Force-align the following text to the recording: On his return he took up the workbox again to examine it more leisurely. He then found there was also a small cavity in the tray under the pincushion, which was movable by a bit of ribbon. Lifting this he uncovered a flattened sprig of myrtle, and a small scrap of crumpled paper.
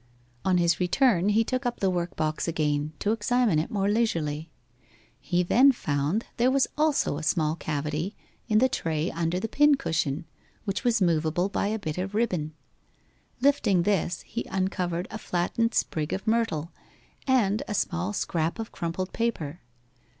On 0.43 0.57
his 0.57 0.79
return 0.79 1.29
he 1.29 1.43
took 1.43 1.63
up 1.63 1.79
the 1.79 1.91
workbox 1.91 2.47
again 2.47 2.91
to 2.97 3.11
examine 3.11 3.59
it 3.59 3.69
more 3.69 3.87
leisurely. 3.87 4.49
He 5.19 5.43
then 5.43 5.71
found 5.71 6.25
there 6.37 6.49
was 6.49 6.65
also 6.75 7.19
a 7.19 7.21
small 7.21 7.55
cavity 7.55 8.15
in 8.49 8.57
the 8.57 8.67
tray 8.67 9.11
under 9.11 9.39
the 9.39 9.47
pincushion, 9.47 10.25
which 10.65 10.83
was 10.83 11.03
movable 11.03 11.49
by 11.49 11.67
a 11.67 11.77
bit 11.77 11.99
of 11.99 12.15
ribbon. 12.15 12.55
Lifting 13.41 13.83
this 13.83 14.21
he 14.21 14.43
uncovered 14.45 15.07
a 15.11 15.19
flattened 15.19 15.75
sprig 15.75 16.13
of 16.13 16.25
myrtle, 16.25 16.71
and 17.27 17.61
a 17.67 17.75
small 17.75 18.11
scrap 18.11 18.57
of 18.57 18.71
crumpled 18.71 19.13
paper. 19.13 19.59